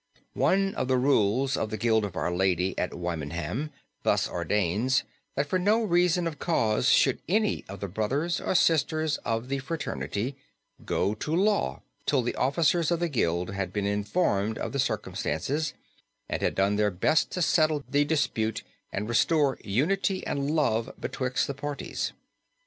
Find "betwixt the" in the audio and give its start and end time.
20.99-21.53